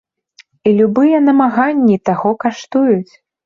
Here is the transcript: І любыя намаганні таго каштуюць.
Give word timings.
І 0.69 0.73
любыя 0.79 1.21
намаганні 1.27 2.01
таго 2.11 2.35
каштуюць. 2.43 3.13